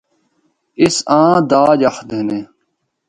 اس 0.81 0.95
آں 1.17 1.35
داج 1.51 1.79
آخدے 1.89 2.19
نے۔ 2.27 2.39